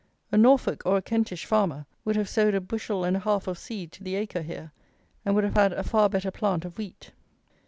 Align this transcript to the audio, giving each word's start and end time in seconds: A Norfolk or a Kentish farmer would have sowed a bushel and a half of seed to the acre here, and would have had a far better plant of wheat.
A 0.31 0.35
Norfolk 0.35 0.81
or 0.83 0.97
a 0.97 1.01
Kentish 1.03 1.45
farmer 1.45 1.85
would 2.05 2.15
have 2.15 2.27
sowed 2.27 2.55
a 2.55 2.59
bushel 2.59 3.03
and 3.03 3.15
a 3.17 3.19
half 3.19 3.45
of 3.45 3.59
seed 3.59 3.91
to 3.91 4.03
the 4.03 4.15
acre 4.15 4.41
here, 4.41 4.71
and 5.23 5.35
would 5.35 5.43
have 5.43 5.53
had 5.53 5.73
a 5.73 5.83
far 5.83 6.09
better 6.09 6.31
plant 6.31 6.65
of 6.65 6.79
wheat. 6.79 7.11